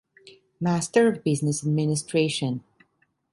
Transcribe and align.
Master 0.59 1.07
of 1.07 1.23
Business 1.23 1.63
Administration. 1.63 2.63